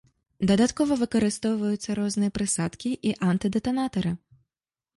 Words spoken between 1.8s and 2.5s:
розныя